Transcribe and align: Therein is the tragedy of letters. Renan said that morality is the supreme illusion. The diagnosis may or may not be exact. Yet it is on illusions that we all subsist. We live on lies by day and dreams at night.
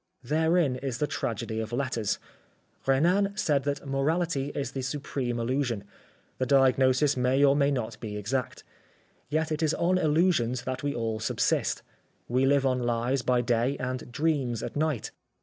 Therein 0.23 0.77
is 0.77 0.97
the 0.97 1.05
tragedy 1.05 1.59
of 1.59 1.71
letters. 1.71 2.17
Renan 2.87 3.37
said 3.37 3.65
that 3.65 3.85
morality 3.85 4.47
is 4.55 4.71
the 4.71 4.81
supreme 4.81 5.39
illusion. 5.39 5.83
The 6.39 6.47
diagnosis 6.47 7.15
may 7.15 7.43
or 7.43 7.55
may 7.55 7.69
not 7.69 7.99
be 7.99 8.17
exact. 8.17 8.63
Yet 9.29 9.51
it 9.51 9.61
is 9.61 9.75
on 9.75 9.99
illusions 9.99 10.63
that 10.63 10.81
we 10.81 10.95
all 10.95 11.19
subsist. 11.19 11.83
We 12.27 12.47
live 12.47 12.65
on 12.65 12.79
lies 12.79 13.21
by 13.21 13.41
day 13.41 13.77
and 13.77 14.11
dreams 14.11 14.63
at 14.63 14.75
night. 14.75 15.11